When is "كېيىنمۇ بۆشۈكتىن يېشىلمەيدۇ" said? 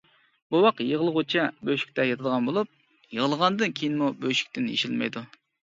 3.79-5.27